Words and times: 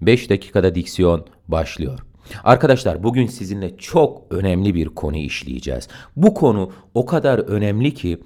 5 0.00 0.30
dakikada 0.30 0.74
diksiyon 0.74 1.26
başlıyor. 1.48 1.98
Arkadaşlar 2.44 3.02
bugün 3.02 3.26
sizinle 3.26 3.76
çok 3.76 4.22
önemli 4.30 4.74
bir 4.74 4.88
konu 4.88 5.16
işleyeceğiz. 5.16 5.88
Bu 6.16 6.34
konu 6.34 6.72
o 6.94 7.06
kadar 7.06 7.38
önemli 7.38 7.94
ki 7.94 8.20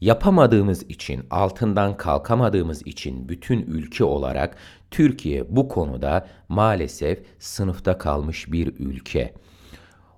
yapamadığımız 0.00 0.82
için, 0.82 1.22
altından 1.30 1.96
kalkamadığımız 1.96 2.86
için 2.86 3.28
bütün 3.28 3.60
ülke 3.60 4.04
olarak 4.04 4.56
Türkiye 4.90 5.56
bu 5.56 5.68
konuda 5.68 6.26
maalesef 6.48 7.22
sınıfta 7.38 7.98
kalmış 7.98 8.52
bir 8.52 8.66
ülke. 8.78 9.34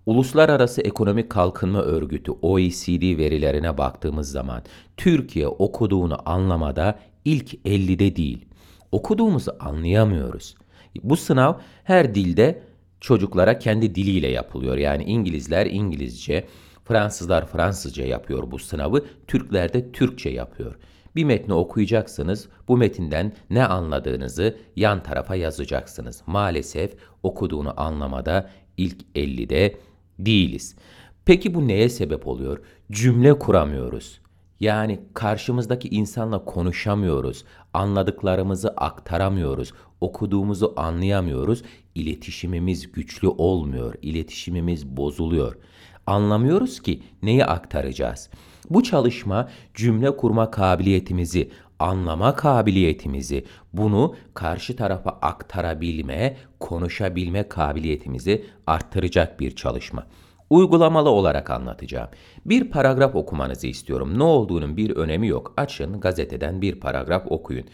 Uluslararası 0.07 0.81
Ekonomik 0.81 1.31
Kalkınma 1.31 1.83
Örgütü 1.83 2.33
OECD 2.33 3.19
verilerine 3.19 3.79
baktığımız 3.79 4.31
zaman 4.31 4.63
Türkiye 4.97 5.49
okuduğunu 5.49 6.19
anlamada 6.25 6.99
ilk 7.25 7.55
50'de 7.55 8.17
değil. 8.17 8.48
Okuduğumuzu 8.93 9.53
anlayamıyoruz. 9.61 10.55
Bu 11.03 11.17
sınav 11.17 11.55
her 11.85 12.15
dilde 12.15 12.63
çocuklara 13.01 13.59
kendi 13.59 13.95
diliyle 13.95 14.29
yapılıyor. 14.29 14.77
Yani 14.77 15.05
İngilizler 15.05 15.67
İngilizce, 15.67 16.47
Fransızlar 16.85 17.47
Fransızca 17.47 18.05
yapıyor 18.05 18.51
bu 18.51 18.59
sınavı, 18.59 19.05
Türkler 19.27 19.73
de 19.73 19.93
Türkçe 19.93 20.31
yapıyor. 20.31 20.75
Bir 21.17 21.25
metni 21.25 21.55
okuyacaksınız, 21.55 22.49
bu 22.69 22.77
metinden 22.77 23.33
ne 23.51 23.67
anladığınızı 23.67 24.57
yan 24.77 25.03
tarafa 25.03 25.37
yazacaksınız. 25.37 26.23
Maalesef 26.27 26.95
okuduğunu 27.23 27.81
anlamada 27.81 28.51
ilk 28.77 29.03
50'de 29.15 29.77
değiliz. 30.19 30.77
Peki 31.25 31.55
bu 31.55 31.69
neye 31.69 31.89
sebep 31.89 32.27
oluyor? 32.27 32.59
Cümle 32.93 33.39
kuramıyoruz. 33.39 34.21
Yani 34.61 35.01
karşımızdaki 35.15 35.89
insanla 35.89 36.45
konuşamıyoruz, 36.45 37.45
anladıklarımızı 37.75 38.69
aktaramıyoruz, 38.69 39.73
okuduğumuzu 40.01 40.75
anlayamıyoruz, 40.77 41.63
iletişimimiz 41.95 42.93
güçlü 42.93 43.29
olmuyor, 43.29 43.95
iletişimimiz 44.03 44.87
bozuluyor. 44.87 45.57
Anlamıyoruz 46.07 46.83
ki 46.83 47.03
neyi 47.23 47.45
aktaracağız. 47.45 48.31
Bu 48.71 48.83
çalışma 48.83 49.49
cümle 49.75 50.17
kurma 50.17 50.51
kabiliyetimizi, 50.51 51.51
anlama 51.79 52.37
kabiliyetimizi, 52.37 53.45
bunu 53.73 54.15
karşı 54.35 54.77
tarafa 54.77 55.11
aktarabilme, 55.11 56.37
konuşabilme 56.61 57.49
kabiliyetimizi 57.49 58.45
arttıracak 58.67 59.41
bir 59.41 59.57
çalışma. 59.57 60.07
Uygulamalı 60.51 61.11
olarak 61.11 61.51
anlatacağım. 61.51 62.09
Bir 62.47 62.71
paragraf 62.71 63.15
okumanızı 63.15 63.67
istiyorum. 63.67 64.19
Ne 64.19 64.23
olduğunun 64.23 64.77
bir 64.77 64.97
önemi 64.97 65.29
yok. 65.29 65.55
Açın 65.57 66.01
gazeteden 66.01 66.63
bir 66.63 66.81
paragraf 66.81 67.27
okuyun. 67.27 67.67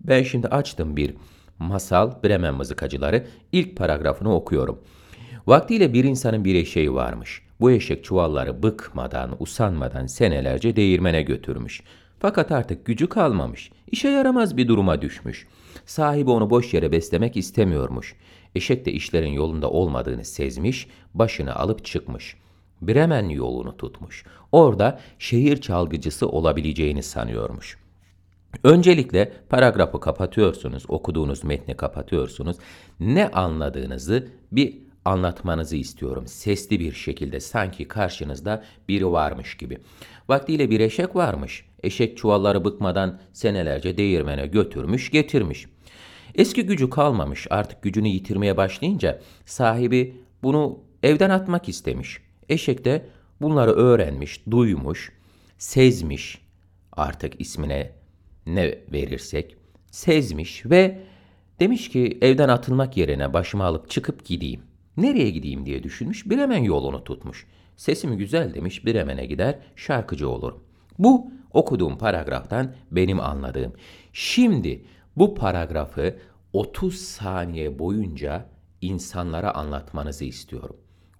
Ben 0.00 0.22
şimdi 0.22 0.48
açtım 0.48 0.96
bir 0.96 1.14
masal 1.58 2.22
Bremen 2.24 2.54
mızıkacıları. 2.54 3.26
İlk 3.52 3.76
paragrafını 3.76 4.34
okuyorum. 4.34 4.78
Vaktiyle 5.46 5.92
bir 5.92 6.04
insanın 6.04 6.44
bir 6.44 6.54
eşeği 6.54 6.94
varmış. 6.94 7.42
Bu 7.60 7.70
eşek 7.70 8.04
çuvalları 8.04 8.62
bıkmadan, 8.62 9.36
usanmadan 9.38 10.06
senelerce 10.06 10.76
değirmene 10.76 11.22
götürmüş. 11.22 11.82
Fakat 12.18 12.52
artık 12.52 12.84
gücü 12.84 13.08
kalmamış. 13.08 13.70
İşe 13.86 14.08
yaramaz 14.08 14.56
bir 14.56 14.68
duruma 14.68 15.02
düşmüş. 15.02 15.46
Sahibi 15.86 16.30
onu 16.30 16.50
boş 16.50 16.74
yere 16.74 16.92
beslemek 16.92 17.36
istemiyormuş. 17.36 18.16
Eşek 18.54 18.86
de 18.86 18.92
işlerin 18.92 19.32
yolunda 19.32 19.70
olmadığını 19.70 20.24
sezmiş, 20.24 20.88
başını 21.14 21.56
alıp 21.56 21.84
çıkmış. 21.84 22.36
Bremen 22.82 23.28
yolunu 23.28 23.76
tutmuş. 23.76 24.24
Orada 24.52 25.00
şehir 25.18 25.60
çalgıcısı 25.60 26.28
olabileceğini 26.28 27.02
sanıyormuş. 27.02 27.78
Öncelikle 28.64 29.32
paragrafı 29.48 30.00
kapatıyorsunuz, 30.00 30.84
okuduğunuz 30.88 31.44
metni 31.44 31.76
kapatıyorsunuz. 31.76 32.56
Ne 33.00 33.28
anladığınızı 33.28 34.28
bir 34.52 34.78
anlatmanızı 35.04 35.76
istiyorum. 35.76 36.26
Sesli 36.26 36.80
bir 36.80 36.92
şekilde 36.92 37.40
sanki 37.40 37.88
karşınızda 37.88 38.64
biri 38.88 39.12
varmış 39.12 39.56
gibi. 39.56 39.78
Vaktiyle 40.28 40.70
bir 40.70 40.80
eşek 40.80 41.16
varmış. 41.16 41.64
Eşek 41.82 42.18
çuvalları 42.18 42.64
bıkmadan 42.64 43.20
senelerce 43.32 43.96
değirmene 43.96 44.46
götürmüş 44.46 45.10
getirmiş. 45.10 45.66
Eski 46.34 46.66
gücü 46.66 46.90
kalmamış 46.90 47.46
artık 47.50 47.82
gücünü 47.82 48.08
yitirmeye 48.08 48.56
başlayınca 48.56 49.20
sahibi 49.46 50.16
bunu 50.42 50.78
evden 51.02 51.30
atmak 51.30 51.68
istemiş. 51.68 52.18
Eşek 52.48 52.84
de 52.84 53.06
bunları 53.40 53.70
öğrenmiş, 53.70 54.42
duymuş, 54.50 55.12
sezmiş 55.58 56.40
artık 56.92 57.40
ismine 57.40 57.92
ne 58.46 58.78
verirsek 58.92 59.56
sezmiş 59.90 60.66
ve 60.66 60.98
demiş 61.60 61.88
ki 61.88 62.18
evden 62.22 62.48
atılmak 62.48 62.96
yerine 62.96 63.32
başımı 63.32 63.64
alıp 63.64 63.90
çıkıp 63.90 64.24
gideyim. 64.24 64.60
Nereye 64.96 65.30
gideyim 65.30 65.66
diye 65.66 65.82
düşünmüş, 65.82 66.30
Bremen 66.30 66.62
yolunu 66.62 67.04
tutmuş. 67.04 67.46
Sesimi 67.76 68.16
güzel 68.16 68.54
demiş, 68.54 68.86
Bremen'e 68.86 69.26
gider, 69.26 69.58
şarkıcı 69.76 70.28
olurum. 70.28 70.64
Bu 70.98 71.32
okuduğum 71.52 71.98
paragraftan 71.98 72.74
benim 72.90 73.20
anladığım. 73.20 73.72
Şimdi 74.12 74.84
bu 75.16 75.34
paragrafı 75.34 76.16
30 76.52 76.96
saniye 76.96 77.78
boyunca 77.78 78.46
insanlara 78.80 79.54
anlatmanızı 79.54 80.24
istiyorum. 80.24 80.76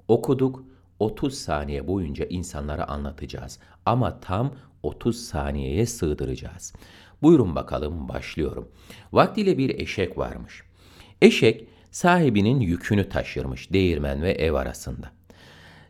Okuduk, 0.08 0.64
30 0.98 1.34
saniye 1.34 1.86
boyunca 1.86 2.24
insanlara 2.24 2.88
anlatacağız. 2.88 3.58
Ama 3.86 4.20
tam 4.20 4.54
30 4.82 5.16
saniyeye 5.16 5.86
sığdıracağız. 5.86 6.72
Buyurun 7.22 7.54
bakalım 7.54 8.08
başlıyorum. 8.08 8.68
Vaktiyle 9.12 9.58
bir 9.58 9.80
eşek 9.80 10.18
varmış. 10.18 10.62
Eşek 11.22 11.68
sahibinin 11.90 12.60
yükünü 12.60 13.08
taşırmış 13.08 13.72
değirmen 13.72 14.22
ve 14.22 14.32
ev 14.32 14.52
arasında. 14.52 15.10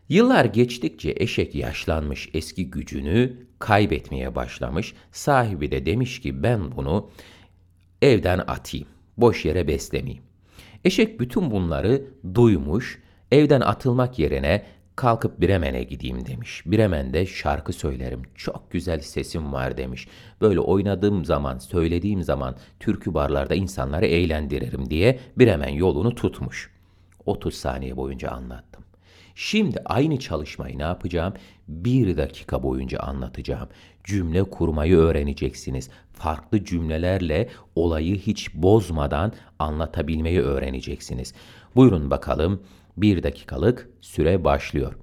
Yıllar 0.09 0.45
geçtikçe 0.45 1.13
eşek 1.17 1.55
yaşlanmış, 1.55 2.29
eski 2.33 2.69
gücünü 2.69 3.47
kaybetmeye 3.59 4.35
başlamış. 4.35 4.93
Sahibi 5.11 5.71
de 5.71 5.85
demiş 5.85 6.21
ki 6.21 6.43
ben 6.43 6.75
bunu 6.75 7.09
evden 8.03 8.39
atayım, 8.47 8.87
boş 9.17 9.45
yere 9.45 9.67
beslemeyeyim. 9.67 10.23
Eşek 10.85 11.19
bütün 11.19 11.51
bunları 11.51 12.05
duymuş, 12.35 13.01
evden 13.31 13.61
atılmak 13.61 14.19
yerine 14.19 14.65
kalkıp 14.95 15.41
Bremen'e 15.41 15.83
gideyim 15.83 16.25
demiş. 16.25 16.63
Bremen'de 16.65 17.25
şarkı 17.25 17.73
söylerim. 17.73 18.21
Çok 18.35 18.71
güzel 18.71 18.99
sesim 18.99 19.53
var 19.53 19.77
demiş. 19.77 20.07
Böyle 20.41 20.59
oynadığım 20.59 21.25
zaman, 21.25 21.57
söylediğim 21.57 22.23
zaman 22.23 22.55
türkü 22.79 23.13
barlarda 23.13 23.55
insanları 23.55 24.05
eğlendiririm 24.05 24.89
diye 24.89 25.19
Bremen 25.37 25.73
yolunu 25.73 26.15
tutmuş. 26.15 26.71
30 27.25 27.53
saniye 27.53 27.97
boyunca 27.97 28.29
anlattım. 28.29 28.83
Şimdi 29.35 29.81
aynı 29.85 30.19
çalışmayı 30.19 30.77
ne 30.77 30.83
yapacağım? 30.83 31.33
Bir 31.67 32.17
dakika 32.17 32.63
boyunca 32.63 32.99
anlatacağım. 32.99 33.69
Cümle 34.03 34.43
kurmayı 34.43 34.95
öğreneceksiniz. 34.95 35.89
Farklı 36.13 36.65
cümlelerle 36.65 37.49
olayı 37.75 38.15
hiç 38.15 38.53
bozmadan 38.53 39.33
anlatabilmeyi 39.59 40.41
öğreneceksiniz. 40.41 41.33
Buyurun 41.75 42.11
bakalım 42.11 42.63
bir 42.97 43.23
dakikalık 43.23 43.89
süre 44.01 44.43
başlıyor. 44.43 44.93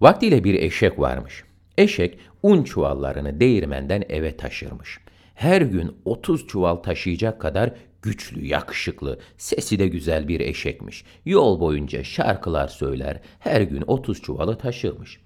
Vaktiyle 0.00 0.44
bir 0.44 0.54
eşek 0.54 0.98
varmış. 0.98 1.44
Eşek 1.78 2.18
un 2.42 2.62
çuvallarını 2.62 3.40
değirmenden 3.40 4.04
eve 4.08 4.36
taşırmış. 4.36 4.98
Her 5.34 5.62
gün 5.62 5.96
30 6.04 6.46
çuval 6.46 6.76
taşıyacak 6.76 7.40
kadar 7.40 7.72
güçlü, 8.02 8.46
yakışıklı, 8.46 9.18
sesi 9.38 9.78
de 9.78 9.88
güzel 9.88 10.28
bir 10.28 10.40
eşekmiş. 10.40 11.04
Yol 11.24 11.60
boyunca 11.60 12.04
şarkılar 12.04 12.68
söyler, 12.68 13.20
her 13.38 13.60
gün 13.60 13.84
30 13.86 14.22
çuvalı 14.22 14.58
taşırmış. 14.58 15.20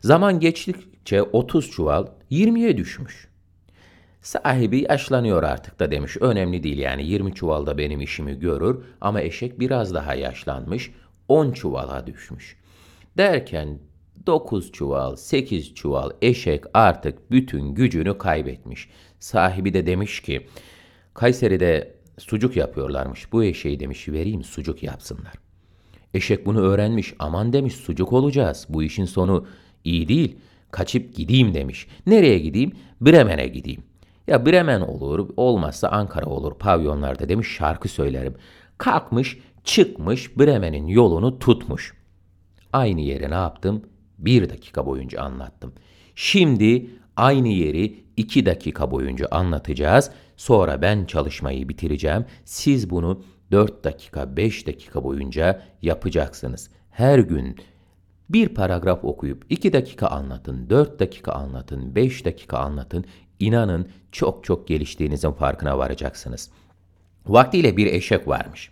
Zaman 0.00 0.40
geçtikçe 0.40 1.22
30 1.22 1.70
çuval 1.70 2.06
20'ye 2.30 2.76
düşmüş. 2.76 3.28
Sahibi 4.26 4.86
yaşlanıyor 4.90 5.42
artık 5.42 5.80
da 5.80 5.90
demiş. 5.90 6.16
Önemli 6.20 6.62
değil 6.62 6.78
yani 6.78 7.06
20 7.06 7.34
çuvalda 7.34 7.78
benim 7.78 8.00
işimi 8.00 8.38
görür 8.38 8.84
ama 9.00 9.20
eşek 9.20 9.60
biraz 9.60 9.94
daha 9.94 10.14
yaşlanmış. 10.14 10.90
10 11.28 11.52
çuvala 11.52 12.06
düşmüş. 12.06 12.56
Derken 13.16 13.78
9 14.26 14.72
çuval, 14.72 15.16
8 15.16 15.74
çuval 15.74 16.10
eşek 16.22 16.64
artık 16.74 17.30
bütün 17.30 17.74
gücünü 17.74 18.18
kaybetmiş. 18.18 18.88
Sahibi 19.18 19.74
de 19.74 19.86
demiş 19.86 20.20
ki 20.20 20.46
Kayseri'de 21.14 21.94
sucuk 22.18 22.56
yapıyorlarmış. 22.56 23.32
Bu 23.32 23.44
eşeği 23.44 23.80
demiş 23.80 24.08
vereyim 24.08 24.44
sucuk 24.44 24.82
yapsınlar. 24.82 25.34
Eşek 26.14 26.46
bunu 26.46 26.60
öğrenmiş. 26.60 27.14
Aman 27.18 27.52
demiş 27.52 27.74
sucuk 27.74 28.12
olacağız. 28.12 28.66
Bu 28.68 28.82
işin 28.82 29.04
sonu 29.04 29.46
iyi 29.84 30.08
değil. 30.08 30.36
Kaçıp 30.70 31.14
gideyim 31.16 31.54
demiş. 31.54 31.86
Nereye 32.06 32.38
gideyim? 32.38 32.72
Bremen'e 33.00 33.48
gideyim. 33.48 33.82
Ya 34.26 34.46
Bremen 34.46 34.80
olur, 34.80 35.28
olmazsa 35.36 35.88
Ankara 35.88 36.26
olur. 36.26 36.54
Pavyonlarda 36.58 37.28
demiş 37.28 37.48
şarkı 37.48 37.88
söylerim. 37.88 38.34
Kalkmış 38.78 39.38
çıkmış 39.64 40.38
Bremen'in 40.38 40.86
yolunu 40.86 41.38
tutmuş. 41.38 41.94
Aynı 42.72 43.00
yeri 43.00 43.30
ne 43.30 43.34
yaptım? 43.34 43.82
Bir 44.18 44.50
dakika 44.50 44.86
boyunca 44.86 45.22
anlattım. 45.22 45.72
Şimdi 46.14 46.90
aynı 47.16 47.48
yeri 47.48 48.04
iki 48.16 48.46
dakika 48.46 48.90
boyunca 48.90 49.26
anlatacağız. 49.30 50.10
Sonra 50.36 50.82
ben 50.82 51.04
çalışmayı 51.04 51.68
bitireceğim. 51.68 52.24
Siz 52.44 52.90
bunu 52.90 53.22
4 53.52 53.84
dakika 53.84 54.36
5 54.36 54.66
dakika 54.66 55.04
boyunca 55.04 55.62
yapacaksınız. 55.82 56.70
Her 56.90 57.18
gün 57.18 57.56
bir 58.28 58.48
paragraf 58.48 59.04
okuyup 59.04 59.46
2 59.50 59.72
dakika 59.72 60.06
anlatın, 60.06 60.70
4 60.70 61.00
dakika 61.00 61.32
anlatın, 61.32 61.94
5 61.94 62.24
dakika 62.24 62.58
anlatın. 62.58 63.04
İnanın 63.40 63.88
çok 64.12 64.44
çok 64.44 64.68
geliştiğinizin 64.68 65.32
farkına 65.32 65.78
varacaksınız. 65.78 66.50
Vaktiyle 67.26 67.76
bir 67.76 67.86
eşek 67.86 68.28
varmış. 68.28 68.70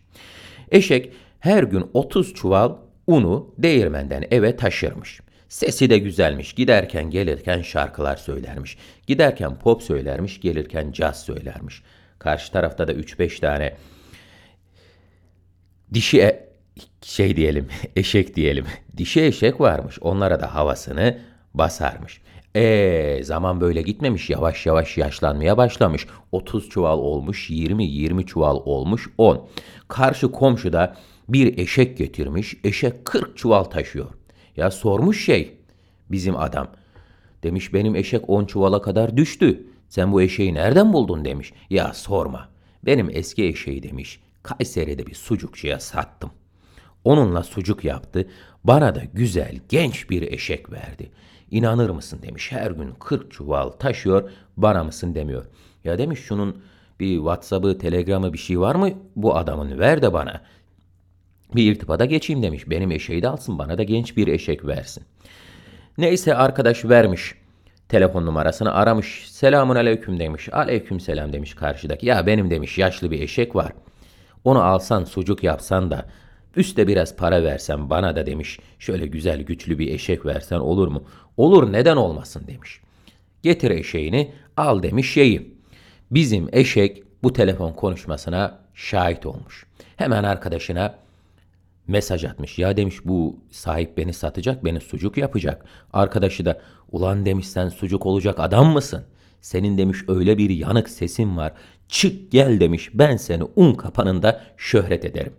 Eşek 0.71 1.13
her 1.41 1.63
gün 1.63 1.91
30 1.95 2.35
çuval 2.35 2.77
unu 3.07 3.55
değirmenden 3.59 4.25
eve 4.31 4.57
taşırmış. 4.57 5.21
Sesi 5.49 5.91
de 5.91 5.99
güzelmiş. 5.99 6.53
Giderken 6.53 7.11
gelirken 7.11 7.63
şarkılar 7.63 8.17
söylermiş. 8.17 8.79
Giderken 9.07 9.59
pop 9.59 9.83
söylermiş, 9.83 10.41
gelirken 10.41 10.93
caz 10.93 11.25
söylermiş. 11.25 11.83
Karşı 12.19 12.53
tarafta 12.53 12.89
da 12.89 12.93
3-5 12.93 13.41
tane 13.41 13.77
dişi 15.95 16.23
e- 16.23 16.49
şey 17.03 17.37
diyelim, 17.37 17.69
eşek 17.97 18.37
diyelim. 18.37 18.67
Dişi 18.97 19.23
eşek 19.23 19.61
varmış. 19.61 19.99
Onlara 20.01 20.41
da 20.41 20.55
havasını 20.55 21.19
basarmış. 21.55 22.21
E 22.57 23.21
zaman 23.23 23.61
böyle 23.61 23.83
gitmemiş. 23.83 24.31
Yavaş 24.31 24.67
yavaş 24.67 24.99
yaşlanmaya 24.99 25.57
başlamış. 25.57 26.07
30 26.33 26.69
çuval 26.69 26.99
olmuş, 26.99 27.51
20, 27.51 27.85
20 27.85 28.27
çuval 28.27 28.61
olmuş, 28.65 29.09
10. 29.19 29.49
Karşı 29.89 30.33
komşu 30.33 30.73
da 30.73 30.97
bir 31.29 31.59
eşek 31.59 31.99
getirmiş. 31.99 32.57
Eşek 32.65 33.05
40 33.05 33.37
çuval 33.37 33.65
taşıyor. 33.65 34.11
Ya 34.57 34.71
sormuş 34.71 35.25
şey 35.25 35.57
bizim 36.11 36.37
adam. 36.37 36.69
Demiş 37.43 37.75
benim 37.75 37.97
eşek 37.97 38.31
10 38.31 38.45
çuvala 38.45 38.83
kadar 38.83 39.17
düştü. 39.17 39.67
Sen 39.89 40.13
bu 40.13 40.23
eşeği 40.23 40.55
nereden 40.55 40.93
buldun 40.93 41.25
demiş. 41.25 41.53
Ya 41.71 41.93
sorma. 41.95 42.49
Benim 42.87 43.11
eski 43.11 43.45
eşeği 43.45 43.83
demiş. 43.83 44.21
Kayseri'de 44.43 45.07
bir 45.07 45.15
sucukçuya 45.15 45.81
sattım. 45.81 46.31
Onunla 47.05 47.43
sucuk 47.43 47.85
yaptı. 47.85 48.29
Bana 48.65 48.95
da 48.95 49.03
güzel 49.13 49.61
genç 49.69 50.11
bir 50.11 50.33
eşek 50.33 50.73
verdi. 50.73 51.11
İnanır 51.55 51.91
mısın 51.91 52.19
demiş. 52.23 52.53
Her 52.53 52.71
gün 52.71 52.93
40 53.01 53.31
çuval 53.31 53.69
taşıyor. 53.71 54.31
Bana 54.57 54.85
mısın 54.85 55.15
demiyor. 55.15 55.45
Ya 55.85 55.99
demiş 55.99 56.21
şunun 56.21 56.63
bir 57.01 57.17
WhatsApp'ı, 57.17 57.79
Telegram'ı 57.79 58.33
bir 58.33 58.39
şey 58.39 58.61
var 58.61 58.75
mı 58.75 58.91
bu 59.17 59.37
adamın? 59.37 59.79
Ver 59.79 60.03
de 60.03 60.13
bana. 60.13 60.41
Bir 61.55 61.73
irtibata 61.73 62.05
geçeyim 62.05 62.43
demiş. 62.43 62.71
Benim 62.71 62.91
eşeği 62.91 63.23
de 63.23 63.29
alsın 63.29 63.59
bana 63.59 63.79
da 63.79 63.83
genç 63.83 64.17
bir 64.17 64.29
eşek 64.29 64.67
versin. 64.67 65.05
Neyse 65.99 66.35
arkadaş 66.35 66.85
vermiş. 66.85 67.35
Telefon 67.89 68.27
numarasını 68.27 68.75
aramış. 68.75 69.31
Selamun 69.31 69.77
aleyküm 69.77 70.19
demiş. 70.19 70.49
Aleyküm 70.53 71.01
selam 71.01 71.33
demiş 71.33 71.55
karşıdaki. 71.55 72.07
Ya 72.07 72.27
benim 72.27 72.51
demiş 72.51 72.79
yaşlı 72.79 73.11
bir 73.11 73.21
eşek 73.21 73.57
var. 73.57 73.73
Onu 74.45 74.63
alsan 74.63 75.05
sucuk 75.05 75.43
yapsan 75.43 75.91
da 75.91 76.07
üste 76.57 76.89
biraz 76.89 77.17
para 77.17 77.43
versen 77.43 77.91
bana 77.91 78.17
da 78.17 78.27
demiş. 78.27 78.59
Şöyle 78.79 79.07
güzel 79.07 79.43
güçlü 79.43 79.79
bir 79.79 79.95
eşek 79.95 80.27
versen 80.27 80.59
olur 80.59 80.89
mu? 80.89 81.05
Olur 81.37 81.73
neden 81.73 81.97
olmasın 81.97 82.43
demiş. 82.47 82.81
Getir 83.43 83.71
eşeğini 83.71 84.33
al 84.57 84.83
demiş 84.83 85.13
şeyi. 85.13 85.55
Bizim 86.11 86.49
eşek 86.53 87.03
bu 87.23 87.33
telefon 87.33 87.73
konuşmasına 87.73 88.59
şahit 88.75 89.27
olmuş. 89.27 89.67
Hemen 89.97 90.25
arkadaşına 90.25 90.95
mesaj 91.87 92.25
atmış. 92.25 92.59
Ya 92.59 92.77
demiş 92.77 92.97
bu 93.05 93.37
sahip 93.51 93.97
beni 93.97 94.13
satacak, 94.13 94.65
beni 94.65 94.81
sucuk 94.81 95.17
yapacak. 95.17 95.65
Arkadaşı 95.93 96.45
da 96.45 96.61
ulan 96.93 97.27
demiş 97.27 97.49
sen 97.49 97.69
sucuk 97.69 98.07
olacak 98.07 98.41
adam 98.41 98.73
mısın? 98.73 99.05
Senin 99.41 99.79
demiş 99.79 99.99
öyle 100.09 100.39
bir 100.39 100.51
yanık 100.51 100.89
sesin 100.89 101.37
var. 101.37 101.53
Çık 101.89 102.33
gel 102.33 102.61
demiş 102.61 102.91
ben 102.95 103.17
seni 103.17 103.45
un 103.57 103.75
kapanında 103.75 104.41
şöhret 104.57 105.05
ederim. 105.05 105.33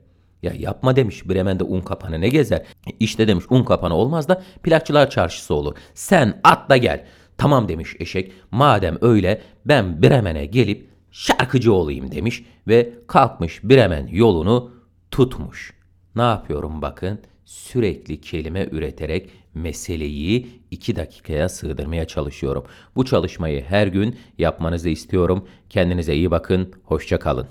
Ya 0.45 0.53
yapma 0.59 0.95
demiş 0.95 1.29
Bremen'de 1.29 1.63
un 1.63 1.81
kapanı 1.81 2.21
ne 2.21 2.29
gezer? 2.29 2.65
İşte 2.99 3.27
demiş 3.27 3.45
un 3.49 3.63
kapanı 3.63 3.95
olmaz 3.95 4.27
da 4.29 4.43
plakçılar 4.63 5.09
çarşısı 5.09 5.53
olur. 5.53 5.75
Sen 5.93 6.39
atla 6.43 6.77
gel. 6.77 7.05
Tamam 7.37 7.67
demiş 7.67 7.95
eşek. 7.99 8.31
Madem 8.51 8.97
öyle 9.01 9.41
ben 9.65 10.03
Bremen'e 10.03 10.45
gelip 10.45 10.89
şarkıcı 11.11 11.73
olayım 11.73 12.11
demiş 12.11 12.45
ve 12.67 12.93
kalkmış 13.07 13.63
Bremen 13.63 14.07
yolunu 14.07 14.71
tutmuş. 15.11 15.73
Ne 16.15 16.21
yapıyorum 16.21 16.81
bakın? 16.81 17.19
Sürekli 17.45 18.21
kelime 18.21 18.67
üreterek 18.71 19.29
meseleyi 19.53 20.47
iki 20.71 20.95
dakikaya 20.95 21.49
sığdırmaya 21.49 22.07
çalışıyorum. 22.07 22.65
Bu 22.95 23.05
çalışmayı 23.05 23.63
her 23.63 23.87
gün 23.87 24.15
yapmanızı 24.37 24.89
istiyorum. 24.89 25.47
Kendinize 25.69 26.15
iyi 26.15 26.31
bakın. 26.31 26.73
Hoşça 26.83 27.19
kalın. 27.19 27.47